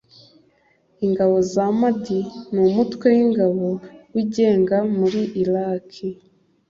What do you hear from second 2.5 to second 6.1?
ni umutwe w'ingabo wigenga muri Iraki.